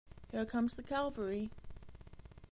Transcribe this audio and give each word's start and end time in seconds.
Here 0.31 0.47
comes 0.47 0.73
the 0.73 0.81
cavalry. 0.81 1.51